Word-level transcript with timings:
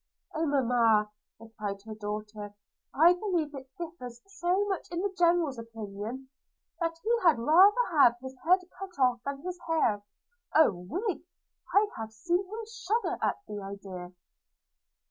'Oh 0.33 0.47
mamma!' 0.47 1.11
replied 1.39 1.83
her 1.83 1.93
daughter, 1.93 2.55
'I 2.91 3.13
believe 3.13 3.53
it 3.53 3.69
differs 3.77 4.19
so 4.25 4.65
much 4.65 4.87
in 4.89 4.99
the 5.01 5.13
General's 5.15 5.59
opinion, 5.59 6.27
that 6.79 6.97
he 7.03 7.11
had 7.23 7.37
rather 7.37 7.85
have 7.91 8.15
his 8.19 8.35
head 8.43 8.61
cut 8.79 8.97
off 8.97 9.21
than 9.23 9.43
his 9.43 9.59
hair.– 9.67 10.01
A 10.55 10.71
wig! 10.73 11.21
I 11.75 11.87
have 11.97 12.11
seen 12.13 12.43
him 12.47 12.65
shudder 12.67 13.19
at 13.21 13.41
the 13.47 13.61
idea.' 13.61 14.13